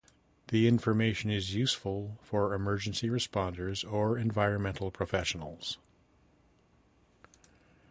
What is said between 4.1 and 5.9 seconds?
environmental professionals.